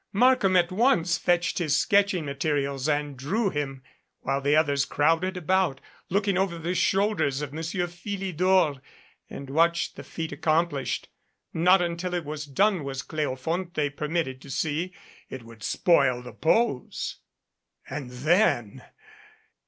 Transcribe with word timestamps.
Markham 0.13 0.55
at 0.55 0.71
once 0.71 1.19
fetched 1.19 1.59
his 1.59 1.77
sketching 1.77 2.25
materials 2.25 2.89
and 2.89 3.15
drew 3.15 3.51
him, 3.51 3.83
while 4.21 4.41
the 4.41 4.55
others 4.55 4.83
crowded 4.83 5.37
about, 5.37 5.79
looking 6.09 6.39
over 6.39 6.57
the 6.57 6.73
shoulders 6.73 7.43
of 7.43 7.53
Monsieur 7.53 7.85
Philidor, 7.85 8.81
and 9.29 9.51
watched 9.51 9.95
the 9.97 10.03
feat 10.03 10.31
accomplished. 10.31 11.07
Not 11.53 11.83
until 11.83 12.15
it 12.15 12.25
was 12.25 12.45
done 12.47 12.83
was 12.83 13.03
Cleofonte 13.03 13.95
permitted 13.95 14.41
to 14.41 14.49
see. 14.49 14.91
It 15.29 15.43
would 15.43 15.61
spoil 15.61 16.23
the 16.23 16.33
pose. 16.33 17.17
And 17.87 18.09
then! 18.09 18.83